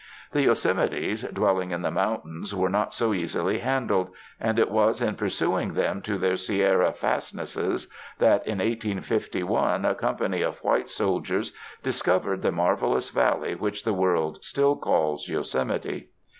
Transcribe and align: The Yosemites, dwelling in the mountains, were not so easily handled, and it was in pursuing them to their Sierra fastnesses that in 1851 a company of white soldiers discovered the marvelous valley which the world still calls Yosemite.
The 0.31 0.41
Yosemites, 0.43 1.21
dwelling 1.31 1.69
in 1.69 1.83
the 1.83 1.91
mountains, 1.91 2.55
were 2.55 2.71
not 2.71 2.91
so 2.91 3.13
easily 3.13 3.59
handled, 3.59 4.09
and 4.39 4.57
it 4.57 4.71
was 4.71 4.99
in 4.99 5.13
pursuing 5.13 5.75
them 5.75 6.01
to 6.01 6.17
their 6.17 6.37
Sierra 6.37 6.91
fastnesses 6.91 7.87
that 8.17 8.43
in 8.47 8.57
1851 8.57 9.85
a 9.85 9.93
company 9.93 10.41
of 10.41 10.57
white 10.63 10.89
soldiers 10.89 11.53
discovered 11.83 12.41
the 12.41 12.51
marvelous 12.51 13.11
valley 13.11 13.53
which 13.53 13.83
the 13.83 13.93
world 13.93 14.43
still 14.43 14.75
calls 14.75 15.29
Yosemite. 15.29 16.09